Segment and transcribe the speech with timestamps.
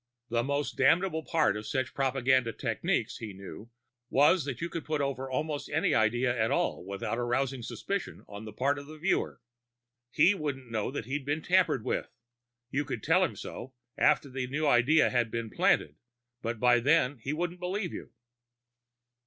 [0.29, 3.69] The most damnable part of such propaganda techniques, he knew,
[4.09, 8.45] was that you could put over almost any idea at all without arousing suspicion on
[8.45, 9.41] the part of the viewer.
[10.09, 12.09] He wouldn't know he'd been tampered with;
[12.71, 15.97] you could tell him so, after the new idea had been planted,
[16.43, 18.09] and by then he wouldn't believe you.